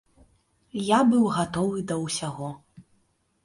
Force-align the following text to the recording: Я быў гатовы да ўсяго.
Я 0.85 0.99
быў 1.11 1.29
гатовы 1.37 1.85
да 1.95 2.01
ўсяго. 2.07 2.51